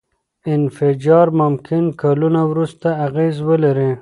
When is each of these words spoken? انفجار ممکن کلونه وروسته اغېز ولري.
انفجار 0.55 1.27
ممکن 1.39 1.83
کلونه 2.01 2.41
وروسته 2.51 2.87
اغېز 3.05 3.35
ولري. 3.47 3.91